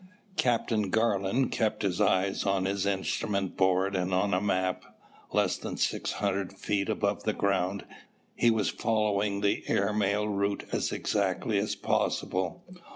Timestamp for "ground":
7.33-7.85